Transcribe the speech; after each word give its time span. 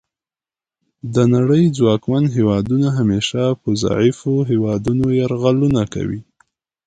د 1.15 1.17
نړۍ 1.33 1.63
ځواکمن 1.77 2.23
هیوادونه 2.35 2.87
همیشه 2.99 3.41
په 3.61 3.69
ضعیفو 3.83 4.33
هیوادونو 4.51 5.05
یرغلونه 5.21 5.81
کوي 5.93 6.21